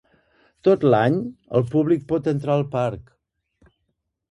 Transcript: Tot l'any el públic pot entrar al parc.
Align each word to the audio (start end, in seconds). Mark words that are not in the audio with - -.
Tot 0.67 0.85
l'any 0.93 1.19
el 1.59 1.67
públic 1.75 2.09
pot 2.13 2.33
entrar 2.33 2.57
al 2.57 2.67
parc. 2.75 3.15